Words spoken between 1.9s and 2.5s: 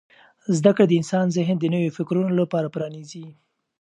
فکرونو